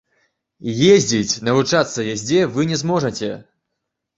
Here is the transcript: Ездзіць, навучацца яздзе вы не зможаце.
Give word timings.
Ездзіць, 0.93 1.39
навучацца 1.49 2.07
яздзе 2.15 2.41
вы 2.57 2.61
не 2.73 2.83
зможаце. 2.85 3.31